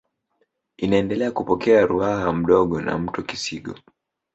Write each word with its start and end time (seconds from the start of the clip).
Inaendelea 0.77 1.31
kupokea 1.31 1.85
Ruaha 1.85 2.33
Mdogo 2.33 2.81
na 2.81 2.97
mto 2.97 3.21
Kisigo 3.23 3.75